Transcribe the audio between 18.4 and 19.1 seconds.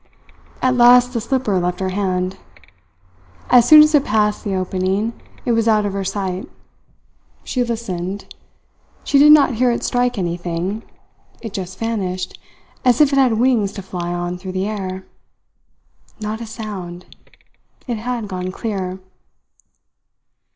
clear.